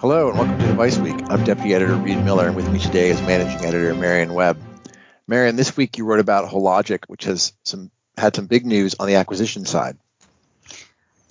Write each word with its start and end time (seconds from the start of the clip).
Hello 0.00 0.30
and 0.30 0.38
welcome 0.38 0.58
to 0.58 0.66
Device 0.66 0.96
Week. 0.96 1.14
I'm 1.28 1.44
Deputy 1.44 1.74
Editor 1.74 1.94
Reed 1.94 2.24
Miller, 2.24 2.46
and 2.46 2.56
with 2.56 2.72
me 2.72 2.78
today 2.78 3.10
is 3.10 3.20
Managing 3.20 3.62
Editor 3.66 3.94
Marion 3.94 4.32
Webb. 4.32 4.58
Marion, 5.28 5.56
this 5.56 5.76
week 5.76 5.98
you 5.98 6.06
wrote 6.06 6.20
about 6.20 6.48
Hologic, 6.50 7.00
which 7.08 7.24
has 7.24 7.52
some 7.66 7.90
had 8.16 8.34
some 8.34 8.46
big 8.46 8.64
news 8.64 8.94
on 8.98 9.08
the 9.08 9.16
acquisition 9.16 9.66
side. 9.66 9.98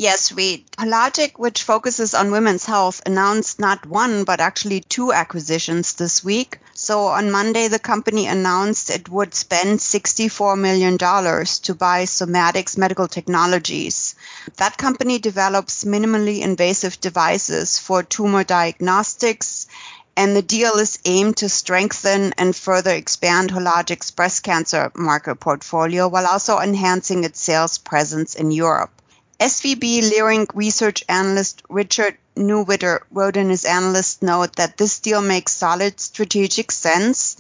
Yes, 0.02 0.32
we 0.32 0.64
Hologic, 0.78 1.38
which 1.38 1.64
focuses 1.64 2.14
on 2.14 2.32
women's 2.32 2.64
health, 2.64 3.02
announced 3.06 3.60
not 3.60 3.86
one 3.86 4.24
but 4.24 4.40
actually 4.40 4.80
two 4.80 5.12
acquisitions 5.12 5.96
this 5.96 6.24
week. 6.24 6.60
So 6.74 7.08
on 7.08 7.32
Monday, 7.32 7.68
the 7.68 7.80
company 7.80 8.26
announced 8.26 8.90
it 8.90 9.10
would 9.10 9.34
spend 9.34 9.80
$64 9.80 10.58
million 10.58 10.98
to 10.98 11.76
buy 11.76 12.06
Somatex 12.06 12.78
Medical 12.78 13.10
Technologies. 13.10 14.16
That 14.56 14.78
company 14.78 15.20
develops 15.20 15.84
minimally 15.84 16.40
invasive 16.40 17.02
devices 17.02 17.78
for 17.78 18.02
tumor 18.02 18.46
diagnostics, 18.46 19.68
and 20.16 20.34
the 20.34 20.42
deal 20.42 20.76
is 20.78 21.00
aimed 21.04 21.36
to 21.36 21.50
strengthen 21.50 22.32
and 22.38 22.56
further 22.56 22.92
expand 22.92 23.52
Hologic's 23.52 24.12
breast 24.12 24.44
cancer 24.44 24.94
market 24.96 25.42
portfolio 25.42 26.08
while 26.08 26.26
also 26.26 26.58
enhancing 26.60 27.26
its 27.26 27.42
sales 27.42 27.78
presence 27.78 28.34
in 28.34 28.52
Europe. 28.52 28.92
SVB 29.40 30.02
Leerink 30.02 30.48
research 30.54 31.06
analyst 31.08 31.64
Richard 31.70 32.18
Newitter 32.36 33.00
wrote 33.10 33.38
in 33.38 33.50
his 33.50 33.64
analyst 33.64 34.22
note 34.22 34.58
that 34.58 34.76
this 34.76 35.00
deal 35.00 35.22
makes 35.22 35.54
solid 35.54 35.98
strategic 36.00 36.74
sense 36.74 37.38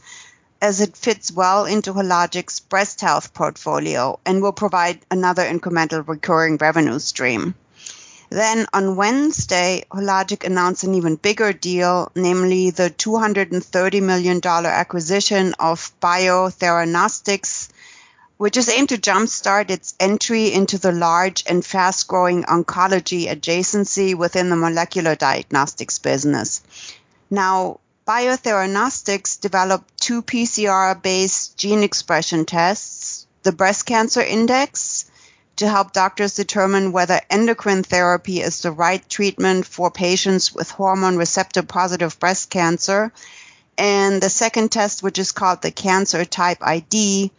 as 0.61 0.79
it 0.79 0.95
fits 0.95 1.29
well 1.29 1.65
into 1.65 1.91
Hologic's 1.93 2.61
breast 2.61 3.01
health 3.01 3.33
portfolio 3.33 4.17
and 4.25 4.41
will 4.41 4.53
provide 4.53 4.99
another 5.11 5.43
incremental 5.43 6.07
recurring 6.07 6.55
revenue 6.55 6.99
stream. 6.99 7.53
Then 8.29 8.67
on 8.71 8.95
Wednesday, 8.95 9.83
Hologic 9.91 10.45
announced 10.45 10.83
an 10.85 10.95
even 10.95 11.15
bigger 11.15 11.51
deal, 11.51 12.11
namely 12.15 12.69
the 12.69 12.91
$230 12.91 14.01
million 14.03 14.39
acquisition 14.45 15.53
of 15.59 15.91
Biotheranostics 15.99 17.69
which 18.39 18.55
is 18.55 18.69
aimed 18.69 18.87
to 18.87 18.97
jumpstart 18.97 19.69
its 19.69 19.95
entry 19.99 20.53
into 20.53 20.77
the 20.77 20.93
large 20.93 21.43
and 21.45 21.65
fast 21.65 22.07
growing 22.07 22.43
oncology 22.45 23.27
adjacency 23.27 24.15
within 24.15 24.49
the 24.49 24.55
molecular 24.55 25.13
diagnostics 25.13 25.99
business. 25.99 26.61
Now, 27.29 27.81
Biotheranostics 28.07 29.41
developed 29.41 29.89
two 29.97 30.21
PCR 30.23 31.01
based 31.01 31.57
gene 31.57 31.83
expression 31.83 32.45
tests, 32.45 33.27
the 33.43 33.51
breast 33.51 33.85
cancer 33.85 34.21
index, 34.21 35.11
to 35.57 35.67
help 35.67 35.91
doctors 35.91 36.35
determine 36.35 36.93
whether 36.93 37.19
endocrine 37.29 37.83
therapy 37.83 38.39
is 38.39 38.61
the 38.61 38.71
right 38.71 39.07
treatment 39.09 39.65
for 39.65 39.91
patients 39.91 40.55
with 40.55 40.71
hormone 40.71 41.17
receptor 41.17 41.61
positive 41.61 42.17
breast 42.19 42.49
cancer, 42.49 43.11
and 43.77 44.21
the 44.21 44.29
second 44.29 44.71
test, 44.71 45.03
which 45.03 45.19
is 45.19 45.33
called 45.33 45.61
the 45.61 45.71
Cancer 45.71 46.23
Type 46.23 46.59
ID, 46.61 47.33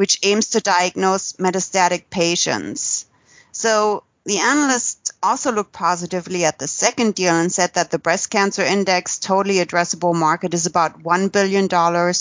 which 0.00 0.18
aims 0.22 0.48
to 0.48 0.60
diagnose 0.60 1.34
metastatic 1.34 2.04
patients. 2.08 3.04
So 3.52 4.02
the 4.24 4.38
analyst 4.38 5.12
also 5.22 5.52
looked 5.52 5.74
positively 5.74 6.46
at 6.46 6.58
the 6.58 6.66
second 6.66 7.14
deal 7.14 7.34
and 7.34 7.52
said 7.52 7.74
that 7.74 7.90
the 7.90 7.98
breast 7.98 8.30
cancer 8.30 8.62
index 8.62 9.18
totally 9.18 9.56
addressable 9.56 10.14
market 10.14 10.54
is 10.54 10.64
about 10.64 11.02
$1 11.02 11.30
billion 11.30 11.68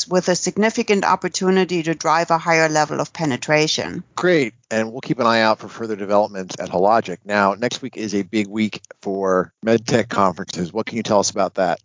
with 0.10 0.28
a 0.28 0.36
significant 0.36 1.06
opportunity 1.06 1.82
to 1.84 1.96
drive 1.96 2.32
a 2.32 2.38
higher 2.38 2.68
level 2.68 3.00
of 3.00 3.14
penetration. 3.14 4.04
Great. 4.14 4.56
And 4.70 4.92
we'll 4.92 5.00
keep 5.00 5.20
an 5.20 5.26
eye 5.26 5.40
out 5.40 5.60
for 5.60 5.70
further 5.70 5.96
developments 5.96 6.58
at 6.60 6.68
Hologic. 6.68 7.20
Now, 7.24 7.54
next 7.54 7.82
week 7.82 7.96
is 7.96 8.14
a 8.14 8.24
big 8.24 8.48
week 8.48 8.82
for 9.02 9.54
MedTech 9.66 10.10
conferences. 10.10 10.74
What 10.74 10.86
can 10.86 10.98
you 10.98 11.04
tell 11.04 11.20
us 11.20 11.30
about 11.30 11.56
that? 11.56 11.80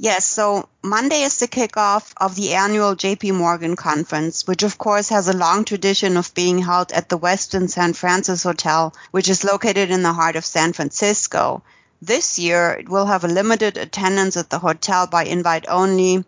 Yes, 0.00 0.24
so 0.24 0.68
Monday 0.80 1.22
is 1.22 1.40
the 1.40 1.48
kickoff 1.48 2.12
of 2.18 2.36
the 2.36 2.54
annual 2.54 2.94
JP 2.94 3.34
Morgan 3.34 3.74
conference, 3.74 4.46
which 4.46 4.62
of 4.62 4.78
course 4.78 5.08
has 5.08 5.26
a 5.26 5.36
long 5.36 5.64
tradition 5.64 6.16
of 6.16 6.32
being 6.34 6.60
held 6.60 6.92
at 6.92 7.08
the 7.08 7.18
Westin 7.18 7.68
St. 7.68 7.96
Francis 7.96 8.44
Hotel, 8.44 8.94
which 9.10 9.28
is 9.28 9.42
located 9.42 9.90
in 9.90 10.04
the 10.04 10.12
heart 10.12 10.36
of 10.36 10.46
San 10.46 10.72
Francisco. 10.72 11.64
This 12.00 12.38
year, 12.38 12.76
it 12.78 12.88
will 12.88 13.06
have 13.06 13.24
a 13.24 13.26
limited 13.28 13.76
attendance 13.76 14.36
at 14.36 14.50
the 14.50 14.60
hotel 14.60 15.08
by 15.08 15.24
invite 15.24 15.64
only, 15.68 16.24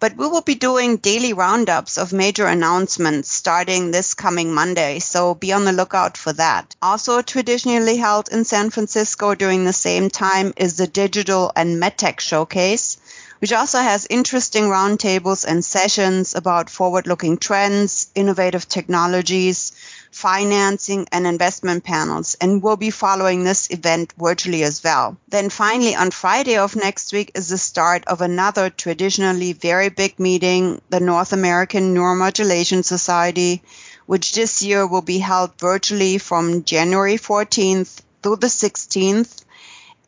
but 0.00 0.16
we 0.16 0.26
will 0.26 0.40
be 0.40 0.54
doing 0.54 0.96
daily 0.96 1.32
roundups 1.32 1.98
of 1.98 2.12
major 2.12 2.46
announcements 2.46 3.30
starting 3.30 3.90
this 3.90 4.14
coming 4.14 4.52
Monday, 4.52 4.98
so 4.98 5.34
be 5.34 5.52
on 5.52 5.64
the 5.64 5.72
lookout 5.72 6.16
for 6.16 6.32
that. 6.32 6.74
Also, 6.80 7.22
traditionally 7.22 7.98
held 7.98 8.28
in 8.32 8.44
San 8.44 8.70
Francisco 8.70 9.34
during 9.34 9.64
the 9.64 9.72
same 9.72 10.08
time 10.10 10.54
is 10.56 10.78
the 10.78 10.86
Digital 10.86 11.52
and 11.54 11.80
MedTech 11.80 12.18
Showcase 12.18 12.96
which 13.40 13.52
also 13.54 13.78
has 13.78 14.06
interesting 14.10 14.64
roundtables 14.64 15.46
and 15.46 15.64
sessions 15.64 16.34
about 16.34 16.68
forward 16.68 17.06
looking 17.06 17.38
trends, 17.38 18.08
innovative 18.14 18.68
technologies, 18.68 19.72
financing, 20.10 21.06
and 21.12 21.26
investment 21.26 21.84
panels. 21.84 22.36
And 22.40 22.62
we'll 22.62 22.76
be 22.76 22.90
following 22.90 23.44
this 23.44 23.70
event 23.70 24.12
virtually 24.18 24.62
as 24.62 24.82
well. 24.82 25.16
Then 25.28 25.50
finally, 25.50 25.94
on 25.94 26.10
Friday 26.10 26.56
of 26.56 26.76
next 26.76 27.12
week 27.12 27.32
is 27.34 27.48
the 27.48 27.58
start 27.58 28.04
of 28.06 28.20
another 28.20 28.70
traditionally 28.70 29.52
very 29.52 29.88
big 29.88 30.18
meeting, 30.18 30.80
the 30.90 31.00
North 31.00 31.32
American 31.32 31.94
Neuromodulation 31.94 32.84
Society, 32.84 33.62
which 34.06 34.32
this 34.32 34.62
year 34.62 34.86
will 34.86 35.02
be 35.02 35.18
held 35.18 35.58
virtually 35.58 36.18
from 36.18 36.64
January 36.64 37.16
14th 37.16 38.00
through 38.22 38.36
the 38.36 38.48
16th 38.48 39.44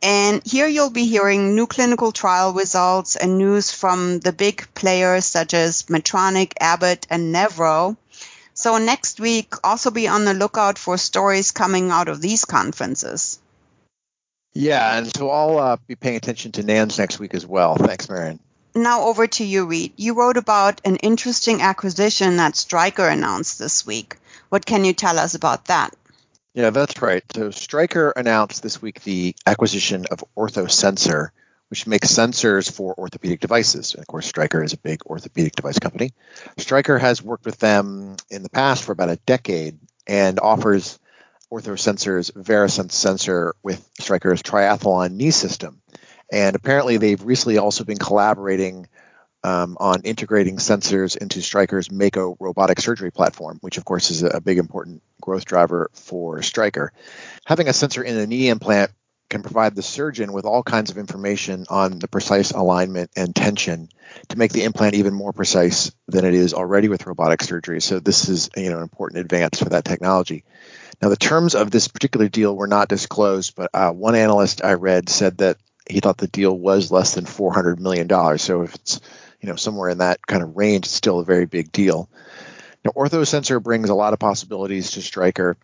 and 0.03 0.45
here 0.45 0.67
you'll 0.67 0.89
be 0.89 1.05
hearing 1.05 1.55
new 1.55 1.65
clinical 1.65 2.11
trial 2.11 2.51
results 2.51 3.15
and 3.15 3.37
news 3.37 3.71
from 3.71 4.19
the 4.19 4.33
big 4.33 4.67
players 4.75 5.23
such 5.23 5.53
as 5.53 5.83
Medtronic, 5.83 6.51
Abbott, 6.59 7.07
and 7.09 7.33
Nevro. 7.33 7.95
So 8.53 8.77
next 8.77 9.19
week, 9.19 9.53
also 9.63 9.91
be 9.91 10.07
on 10.07 10.25
the 10.25 10.33
lookout 10.33 10.77
for 10.77 10.97
stories 10.97 11.51
coming 11.51 11.91
out 11.91 12.07
of 12.07 12.21
these 12.21 12.45
conferences. 12.45 13.39
Yeah, 14.53 14.97
and 14.97 15.15
so 15.15 15.29
I'll 15.31 15.57
uh, 15.57 15.77
be 15.87 15.95
paying 15.95 16.15
attention 16.15 16.51
to 16.53 16.63
NANS 16.63 16.99
next 16.99 17.19
week 17.19 17.33
as 17.33 17.45
well. 17.45 17.75
Thanks, 17.75 18.07
Marion. 18.07 18.39
Now 18.75 19.03
over 19.03 19.27
to 19.27 19.43
you, 19.43 19.65
Reed. 19.65 19.93
You 19.97 20.13
wrote 20.13 20.37
about 20.37 20.81
an 20.85 20.97
interesting 20.97 21.61
acquisition 21.61 22.37
that 22.37 22.55
Stryker 22.55 23.07
announced 23.07 23.59
this 23.59 23.85
week. 23.85 24.17
What 24.49 24.65
can 24.65 24.85
you 24.85 24.93
tell 24.93 25.17
us 25.17 25.35
about 25.35 25.65
that? 25.65 25.95
Yeah, 26.53 26.69
that's 26.69 27.01
right. 27.01 27.23
So 27.33 27.49
Stryker 27.49 28.11
announced 28.15 28.61
this 28.61 28.81
week 28.81 29.01
the 29.03 29.35
acquisition 29.45 30.05
of 30.11 30.23
OrthoSensor, 30.37 31.29
which 31.73 31.87
makes 31.87 32.09
sensors 32.09 32.71
for 32.71 32.93
orthopedic 32.99 33.39
devices. 33.39 33.95
And 33.95 34.01
of 34.03 34.05
course, 34.05 34.27
Stryker 34.27 34.63
is 34.63 34.73
a 34.73 34.77
big 34.77 35.03
orthopedic 35.07 35.55
device 35.55 35.79
company. 35.79 36.11
Stryker 36.59 36.99
has 36.99 37.23
worked 37.23 37.45
with 37.45 37.57
them 37.57 38.15
in 38.29 38.43
the 38.43 38.49
past 38.51 38.83
for 38.83 38.91
about 38.91 39.09
a 39.09 39.15
decade 39.25 39.79
and 40.05 40.39
offers 40.39 40.99
OrthoSensor's 41.51 42.29
Verasense 42.29 42.91
sensor 42.91 43.55
with 43.63 43.89
Stryker's 43.99 44.43
triathlon 44.43 45.13
knee 45.15 45.31
system. 45.31 45.81
And 46.31 46.55
apparently, 46.55 46.97
they've 46.97 47.23
recently 47.23 47.57
also 47.57 47.83
been 47.83 47.97
collaborating 47.97 48.87
um, 49.43 49.75
on 49.79 50.03
integrating 50.03 50.57
sensors 50.57 51.17
into 51.17 51.41
Stryker's 51.41 51.91
Mako 51.91 52.37
robotic 52.39 52.81
surgery 52.81 53.11
platform, 53.11 53.57
which 53.61 53.79
of 53.79 53.85
course 53.85 54.11
is 54.11 54.21
a 54.21 54.39
big 54.39 54.59
important 54.59 55.01
growth 55.19 55.45
driver 55.45 55.89
for 55.93 56.43
Stryker. 56.43 56.93
Having 57.47 57.67
a 57.67 57.73
sensor 57.73 58.03
in 58.03 58.15
a 58.15 58.27
knee 58.27 58.49
implant 58.49 58.91
can 59.33 59.41
provide 59.41 59.75
the 59.75 59.81
surgeon 59.81 60.31
with 60.31 60.45
all 60.45 60.61
kinds 60.61 60.91
of 60.91 60.99
information 60.99 61.65
on 61.67 61.97
the 61.97 62.07
precise 62.07 62.51
alignment 62.51 63.09
and 63.15 63.35
tension 63.35 63.89
to 64.29 64.37
make 64.37 64.53
the 64.53 64.63
implant 64.63 64.93
even 64.93 65.11
more 65.11 65.33
precise 65.33 65.91
than 66.07 66.23
it 66.23 66.35
is 66.35 66.53
already 66.53 66.87
with 66.87 67.07
robotic 67.07 67.41
surgery. 67.41 67.81
So 67.81 67.99
this 67.99 68.29
is 68.29 68.51
you 68.55 68.69
know 68.69 68.77
an 68.77 68.83
important 68.83 69.21
advance 69.21 69.57
for 69.57 69.69
that 69.69 69.85
technology. 69.85 70.43
Now 71.01 71.09
the 71.09 71.15
terms 71.15 71.55
of 71.55 71.71
this 71.71 71.87
particular 71.87 72.29
deal 72.29 72.55
were 72.55 72.67
not 72.67 72.89
disclosed, 72.89 73.55
but 73.55 73.71
uh, 73.73 73.89
one 73.89 74.13
analyst 74.13 74.63
I 74.63 74.73
read 74.73 75.09
said 75.09 75.39
that 75.39 75.57
he 75.89 75.99
thought 75.99 76.17
the 76.17 76.27
deal 76.27 76.55
was 76.55 76.91
less 76.91 77.15
than 77.15 77.25
400 77.25 77.79
million 77.79 78.05
dollars. 78.05 78.43
So 78.43 78.61
if 78.61 78.75
it's 78.75 79.01
you 79.41 79.49
know 79.49 79.55
somewhere 79.55 79.89
in 79.89 79.97
that 79.97 80.25
kind 80.27 80.43
of 80.43 80.55
range, 80.55 80.85
it's 80.85 80.93
still 80.93 81.19
a 81.19 81.25
very 81.25 81.47
big 81.47 81.71
deal. 81.71 82.07
Now, 82.85 82.91
OrthoSensor 82.91 83.63
brings 83.63 83.89
a 83.89 83.95
lot 83.95 84.13
of 84.13 84.19
possibilities 84.19 84.91
to 84.91 85.01
Stryker. 85.01 85.57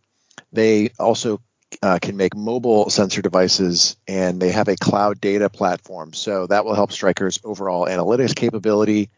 They 0.51 0.89
also 0.97 1.41
uh, 1.81 1.99
can 2.01 2.17
make 2.17 2.35
mobile 2.35 2.89
sensor 2.89 3.21
devices, 3.21 3.95
and 4.07 4.41
they 4.41 4.51
have 4.51 4.67
a 4.67 4.75
cloud 4.75 5.21
data 5.21 5.49
platform. 5.49 6.13
So 6.13 6.47
that 6.47 6.65
will 6.65 6.75
help 6.75 6.91
Stryker's 6.91 7.39
overall 7.43 7.85
analytics 7.85 8.35
capability. 8.35 9.09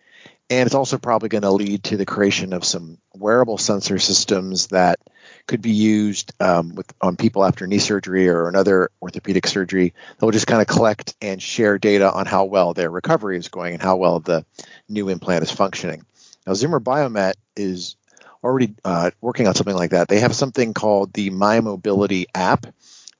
And 0.50 0.68
it's 0.68 0.76
also 0.76 0.98
probably 0.98 1.30
going 1.30 1.44
to 1.44 1.52
lead 1.52 1.86
to 1.86 1.98
the 1.98 2.06
creation 2.06 2.52
of 2.52 2.66
some 2.66 2.98
wearable 3.16 3.58
sensor 3.58 4.00
systems 4.00 4.68
that 4.68 5.00
could 5.48 5.62
be 5.62 5.72
used 5.72 6.34
um, 6.42 6.76
with 6.76 6.92
on 7.02 7.16
people 7.16 7.46
after 7.46 7.68
knee 7.68 7.80
surgery 7.80 8.28
or 8.28 8.50
another 8.50 8.90
orthopedic 9.02 9.48
surgery. 9.48 9.94
that 10.18 10.26
will 10.26 10.34
just 10.34 10.48
kind 10.48 10.62
of 10.62 10.68
collect 10.68 11.16
and 11.22 11.42
share 11.42 11.78
data 11.78 12.12
on 12.12 12.26
how 12.26 12.46
well 12.46 12.74
their 12.74 12.92
recovery 12.92 13.38
is 13.38 13.48
going 13.48 13.74
and 13.74 13.82
how 13.82 13.96
well 13.96 14.20
the 14.20 14.46
new 14.90 15.08
implant 15.08 15.44
is 15.44 15.52
functioning. 15.52 16.06
Now, 16.46 16.54
Zimmer 16.54 16.80
Biomet 16.80 17.34
is 17.56 17.96
already 18.44 18.74
uh, 18.84 19.12
working 19.22 19.48
on 19.48 19.56
something 19.56 19.76
like 19.76 19.92
that. 19.92 20.08
They 20.08 20.20
have 20.20 20.36
something 20.36 20.74
called 20.74 21.14
the 21.14 21.30
My 21.30 21.60
Mobility 21.60 22.28
app, 22.34 22.66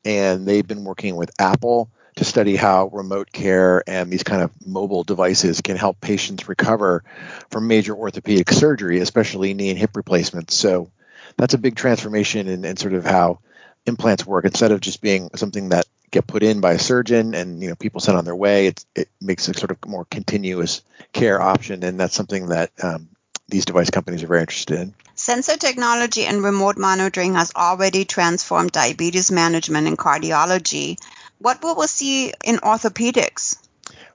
and 0.04 0.48
they've 0.48 0.68
been 0.68 0.84
working 0.84 1.16
with 1.16 1.32
Apple 1.40 1.90
to 2.16 2.26
study 2.26 2.56
how 2.56 2.88
remote 2.88 3.32
care 3.32 3.84
and 3.88 4.12
these 4.12 4.24
kind 4.24 4.42
of 4.42 4.52
mobile 4.66 5.04
devices 5.04 5.62
can 5.62 5.78
help 5.78 6.02
patients 6.02 6.50
recover 6.50 7.04
from 7.50 7.68
major 7.68 7.96
orthopedic 7.96 8.52
surgery, 8.52 9.00
especially 9.00 9.54
knee 9.54 9.70
and 9.70 9.80
hip 9.80 9.96
replacements. 9.96 10.56
So 10.56 10.92
that's 11.38 11.54
a 11.54 11.58
big 11.58 11.76
transformation 11.76 12.48
in, 12.48 12.66
in 12.66 12.76
sort 12.78 12.94
of 12.94 13.06
how 13.06 13.40
implants 13.86 14.26
work. 14.26 14.46
Instead 14.46 14.72
of 14.72 14.82
just 14.82 15.02
being 15.02 15.30
something 15.36 15.70
that 15.70 15.86
get 16.12 16.28
put 16.28 16.44
in 16.44 16.60
by 16.60 16.74
a 16.74 16.80
surgeon 16.80 17.34
and 17.34 17.62
you 17.62 17.70
know 17.70 17.76
people 17.76 18.02
sent 18.02 18.18
on 18.18 18.26
their 18.26 18.36
way, 18.36 18.68
it, 18.68 18.86
it 18.96 19.10
makes 19.22 19.48
a 19.48 19.54
sort 19.54 19.72
of 19.72 19.78
more 19.88 20.06
continuous 20.06 20.82
care 21.14 21.42
option, 21.42 21.84
and 21.84 22.00
that's 22.00 22.16
something 22.16 22.48
that 22.48 22.72
um, 22.84 23.08
these 23.48 23.66
device 23.66 23.90
companies 23.90 24.24
are 24.24 24.28
very 24.28 24.42
interested 24.42 24.80
in. 24.80 24.94
Sensor 25.22 25.56
technology 25.56 26.26
and 26.26 26.44
remote 26.44 26.80
monitoring 26.80 27.36
has 27.36 27.52
already 27.56 28.06
transformed 28.06 28.72
diabetes 28.72 29.32
management 29.32 29.88
and 29.88 29.96
cardiology. 29.96 30.98
What 31.38 31.62
will 31.62 31.76
we 31.76 31.86
see 31.86 32.34
in 32.44 32.58
orthopedics? 32.58 33.56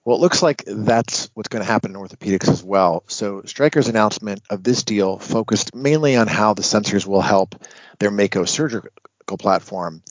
Well, 0.04 0.16
it 0.16 0.20
looks 0.20 0.42
like 0.42 0.64
that's 0.66 1.30
what's 1.34 1.48
going 1.48 1.64
to 1.64 1.72
happen 1.72 1.92
in 1.92 1.96
orthopedics 1.96 2.48
as 2.48 2.60
well. 2.60 3.04
So, 3.06 3.42
Stryker's 3.44 3.86
announcement 3.86 4.42
of 4.50 4.64
this 4.64 4.82
deal 4.82 5.20
focused 5.20 5.76
mainly 5.76 6.16
on 6.16 6.26
how 6.26 6.54
the 6.54 6.62
sensors 6.62 7.06
will 7.06 7.22
help 7.22 7.54
their 8.00 8.10
Mako 8.10 8.44
surgical 8.44 8.90
platform, 9.26 10.02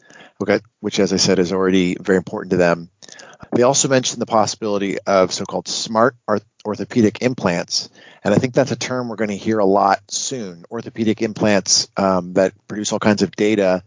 which, 0.81 0.99
as 0.99 1.13
I 1.13 1.17
said, 1.17 1.39
is 1.39 1.53
already 1.53 1.95
very 1.99 2.17
important 2.17 2.51
to 2.51 2.57
them. 2.57 2.89
They 3.55 3.63
also 3.63 3.87
mentioned 3.87 4.21
the 4.21 4.25
possibility 4.25 4.99
of 4.99 5.31
so 5.31 5.45
called 5.45 5.67
smart 5.67 6.17
orthopedic 6.65 7.21
implants. 7.21 7.89
And 8.23 8.33
I 8.33 8.37
think 8.37 8.53
that's 8.53 8.71
a 8.71 8.75
term 8.75 9.07
we're 9.07 9.15
going 9.15 9.29
to 9.29 9.37
hear 9.37 9.59
a 9.59 9.65
lot 9.65 9.99
soon 10.09 10.65
orthopedic 10.69 11.21
implants 11.21 11.87
um, 11.95 12.33
that 12.33 12.53
produce 12.67 12.91
all 12.91 12.99
kinds 12.99 13.21
of 13.21 13.31
data 13.31 13.83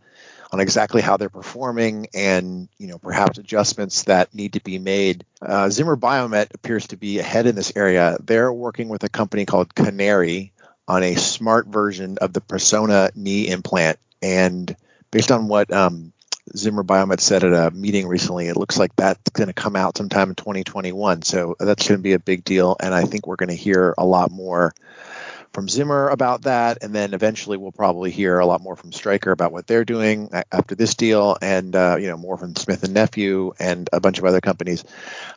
on 0.50 0.60
exactly 0.60 1.02
how 1.02 1.16
they're 1.16 1.28
performing 1.28 2.06
and 2.14 2.68
you 2.78 2.86
know 2.86 2.98
perhaps 2.98 3.38
adjustments 3.38 4.04
that 4.04 4.34
need 4.34 4.54
to 4.54 4.60
be 4.60 4.78
made. 4.78 5.24
Uh, 5.42 5.68
Zimmer 5.68 5.96
Biomet 5.96 6.54
appears 6.54 6.86
to 6.88 6.96
be 6.96 7.18
ahead 7.18 7.46
in 7.46 7.54
this 7.54 7.72
area. 7.76 8.16
They're 8.22 8.52
working 8.52 8.88
with 8.88 9.04
a 9.04 9.08
company 9.08 9.44
called 9.44 9.74
Canary 9.74 10.52
on 10.86 11.02
a 11.02 11.16
smart 11.16 11.66
version 11.66 12.16
of 12.18 12.32
the 12.32 12.40
Persona 12.40 13.10
knee 13.14 13.48
implant, 13.48 13.98
and 14.22 14.74
based 15.10 15.30
on 15.30 15.48
what 15.48 15.72
um, 15.72 16.12
Zimmer 16.56 16.84
Biomet 16.84 17.20
said 17.20 17.44
at 17.44 17.52
a 17.52 17.74
meeting 17.74 18.06
recently, 18.06 18.48
it 18.48 18.56
looks 18.56 18.78
like 18.78 18.94
that's 18.96 19.30
going 19.30 19.48
to 19.48 19.52
come 19.54 19.76
out 19.76 19.96
sometime 19.96 20.30
in 20.30 20.34
2021. 20.34 21.22
So 21.22 21.56
that's 21.58 21.86
going 21.86 21.98
to 21.98 22.02
be 22.02 22.12
a 22.12 22.18
big 22.18 22.44
deal, 22.44 22.76
and 22.80 22.94
I 22.94 23.04
think 23.04 23.26
we're 23.26 23.36
going 23.36 23.50
to 23.50 23.54
hear 23.54 23.94
a 23.98 24.04
lot 24.04 24.30
more 24.30 24.74
from 25.52 25.68
Zimmer 25.68 26.08
about 26.08 26.42
that, 26.42 26.78
and 26.82 26.94
then 26.94 27.14
eventually 27.14 27.56
we'll 27.56 27.72
probably 27.72 28.10
hear 28.10 28.38
a 28.38 28.46
lot 28.46 28.60
more 28.60 28.76
from 28.76 28.92
Stryker 28.92 29.30
about 29.30 29.52
what 29.52 29.66
they're 29.66 29.84
doing 29.84 30.30
after 30.52 30.74
this 30.74 30.94
deal, 30.94 31.36
and 31.40 31.74
uh, 31.74 31.96
you 31.98 32.06
know 32.06 32.16
more 32.16 32.36
from 32.36 32.54
Smith 32.56 32.84
and 32.84 32.94
Nephew 32.94 33.52
and 33.58 33.88
a 33.92 34.00
bunch 34.00 34.18
of 34.18 34.24
other 34.24 34.40
companies 34.40 34.84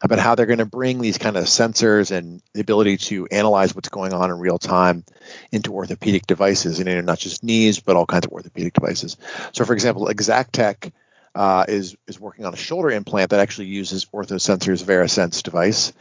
about 0.01 0.19
how 0.19 0.35
they're 0.35 0.45
going 0.45 0.59
to 0.59 0.65
bring 0.65 0.99
these 1.01 1.17
kind 1.17 1.37
of 1.37 1.45
sensors 1.45 2.11
and 2.11 2.41
the 2.53 2.61
ability 2.61 2.97
to 2.97 3.27
analyze 3.27 3.73
what's 3.73 3.89
going 3.89 4.13
on 4.13 4.29
in 4.29 4.37
real 4.37 4.59
time 4.59 5.03
into 5.51 5.73
orthopedic 5.73 6.27
devices, 6.27 6.79
and 6.79 7.05
not 7.05 7.19
just 7.19 7.43
knees 7.43 7.79
but 7.79 7.95
all 7.95 8.05
kinds 8.05 8.25
of 8.25 8.31
orthopedic 8.31 8.73
devices. 8.73 9.17
So, 9.53 9.65
for 9.65 9.73
example, 9.73 10.07
Exactech. 10.07 10.91
Uh, 11.33 11.63
is 11.69 11.95
is 12.07 12.19
working 12.19 12.43
on 12.43 12.53
a 12.53 12.57
shoulder 12.57 12.91
implant 12.91 13.29
that 13.29 13.39
actually 13.39 13.67
uses 13.67 14.03
OrthoSensor's 14.13 14.83
Verasense 14.83 15.41
device. 15.41 15.93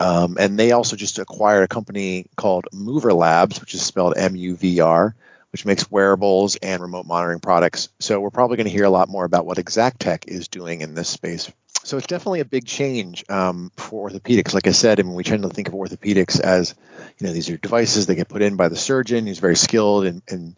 Um, 0.00 0.36
and 0.38 0.58
they 0.58 0.72
also 0.72 0.96
just 0.96 1.18
acquired 1.18 1.64
a 1.64 1.68
company 1.68 2.26
called 2.36 2.66
Muvr 2.72 3.14
Labs, 3.14 3.60
which 3.60 3.74
is 3.74 3.82
spelled 3.82 4.16
M-U-V-R, 4.16 5.14
which 5.50 5.64
makes 5.64 5.90
wearables 5.90 6.56
and 6.56 6.80
remote 6.80 7.06
monitoring 7.06 7.40
products. 7.40 7.88
So 7.98 8.20
we're 8.20 8.30
probably 8.30 8.56
going 8.56 8.66
to 8.66 8.72
hear 8.72 8.84
a 8.84 8.90
lot 8.90 9.08
more 9.08 9.24
about 9.24 9.46
what 9.46 9.58
Exactech 9.58 10.28
is 10.28 10.48
doing 10.48 10.82
in 10.82 10.94
this 10.94 11.08
space. 11.08 11.50
So 11.82 11.96
it's 11.96 12.06
definitely 12.06 12.40
a 12.40 12.44
big 12.44 12.66
change 12.66 13.24
um, 13.28 13.72
for 13.76 14.10
orthopedics. 14.10 14.52
Like 14.52 14.66
I 14.66 14.72
said, 14.72 15.00
I 15.00 15.02
mean, 15.02 15.14
we 15.14 15.24
tend 15.24 15.42
to 15.42 15.48
think 15.48 15.68
of 15.68 15.74
orthopedics 15.74 16.38
as, 16.38 16.74
you 17.18 17.26
know, 17.26 17.32
these 17.32 17.48
are 17.50 17.56
devices 17.56 18.06
that 18.06 18.14
get 18.14 18.28
put 18.28 18.42
in 18.42 18.56
by 18.56 18.68
the 18.68 18.76
surgeon 18.76 19.26
who's 19.26 19.38
very 19.38 19.56
skilled 19.56 20.04
and, 20.04 20.22
and 20.28 20.56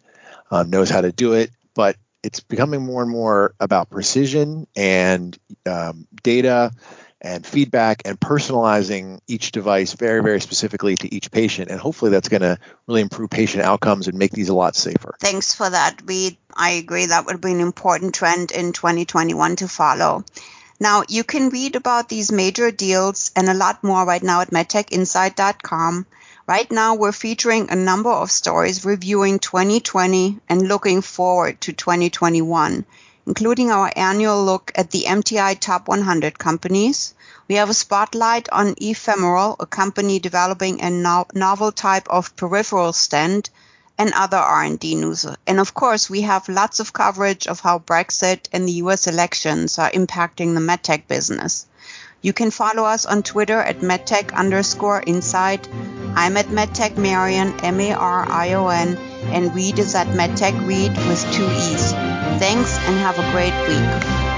um, 0.51 0.69
knows 0.69 0.89
how 0.89 1.01
to 1.01 1.11
do 1.11 1.33
it. 1.33 1.51
But 1.73 1.95
it's 2.21 2.41
becoming 2.41 2.83
more 2.83 3.01
and 3.01 3.11
more 3.11 3.55
about 3.59 3.89
precision 3.89 4.67
and 4.75 5.37
um, 5.65 6.07
data 6.21 6.71
and 7.21 7.45
feedback 7.45 8.01
and 8.05 8.19
personalizing 8.19 9.19
each 9.27 9.51
device 9.51 9.93
very, 9.93 10.23
very 10.23 10.41
specifically 10.41 10.95
to 10.95 11.13
each 11.13 11.31
patient. 11.31 11.69
And 11.69 11.79
hopefully 11.79 12.09
that's 12.09 12.29
going 12.29 12.41
to 12.41 12.57
really 12.87 13.01
improve 13.01 13.29
patient 13.29 13.63
outcomes 13.63 14.07
and 14.07 14.17
make 14.17 14.31
these 14.31 14.49
a 14.49 14.55
lot 14.55 14.75
safer. 14.75 15.15
Thanks 15.19 15.53
for 15.53 15.69
that. 15.69 16.01
We, 16.05 16.39
I 16.53 16.71
agree 16.71 17.05
that 17.05 17.27
would 17.27 17.39
be 17.39 17.51
an 17.51 17.59
important 17.59 18.15
trend 18.15 18.51
in 18.51 18.73
2021 18.73 19.57
to 19.57 19.67
follow. 19.67 20.25
Now, 20.79 21.03
you 21.07 21.23
can 21.23 21.49
read 21.49 21.75
about 21.75 22.09
these 22.09 22.31
major 22.31 22.71
deals 22.71 23.29
and 23.35 23.47
a 23.47 23.53
lot 23.53 23.83
more 23.83 24.03
right 24.03 24.23
now 24.23 24.41
at 24.41 24.49
medtechinsight.com. 24.49 26.07
Right 26.47 26.71
now, 26.71 26.95
we're 26.95 27.11
featuring 27.11 27.69
a 27.69 27.75
number 27.75 28.09
of 28.09 28.31
stories 28.31 28.83
reviewing 28.83 29.37
2020 29.37 30.39
and 30.49 30.67
looking 30.67 31.03
forward 31.03 31.61
to 31.61 31.73
2021 31.73 32.83
including 33.25 33.71
our 33.71 33.91
annual 33.95 34.43
look 34.43 34.71
at 34.75 34.91
the 34.91 35.05
MTI 35.07 35.59
Top 35.59 35.87
100 35.87 36.37
companies. 36.37 37.13
We 37.47 37.55
have 37.55 37.69
a 37.69 37.73
spotlight 37.73 38.49
on 38.49 38.75
Efemoral, 38.75 39.55
a 39.59 39.65
company 39.65 40.19
developing 40.19 40.81
a 40.81 40.89
no- 40.89 41.27
novel 41.33 41.71
type 41.71 42.07
of 42.09 42.35
peripheral 42.35 42.93
stent, 42.93 43.49
and 44.01 44.13
other 44.13 44.37
R&D 44.37 44.95
news. 44.95 45.27
And 45.45 45.59
of 45.59 45.75
course, 45.75 46.09
we 46.09 46.21
have 46.21 46.49
lots 46.49 46.79
of 46.79 46.91
coverage 46.91 47.45
of 47.45 47.59
how 47.59 47.77
Brexit 47.77 48.47
and 48.51 48.67
the 48.67 48.81
US 48.83 49.05
elections 49.05 49.77
are 49.77 49.91
impacting 49.91 50.55
the 50.55 50.59
medtech 50.59 51.07
business. 51.07 51.67
You 52.23 52.33
can 52.33 52.49
follow 52.49 52.83
us 52.83 53.05
on 53.05 53.21
Twitter 53.21 53.61
at 53.61 53.81
medtech 53.81 54.33
underscore 54.33 55.03
insight. 55.05 55.67
I'm 56.15 56.35
at 56.37 56.47
medtech 56.47 56.97
Marion, 56.97 57.59
M-A-R-I-O-N, 57.61 58.97
and 59.25 59.53
Reed 59.53 59.79
is 59.79 59.95
at 59.95 60.07
medtech 60.07 60.57
Reed 60.65 60.91
with 61.07 61.21
two 61.33 61.45
E's. 61.45 61.91
Thanks 62.39 62.77
and 62.87 62.97
have 62.99 63.17
a 63.19 63.31
great 63.31 63.53
week. 63.67 64.30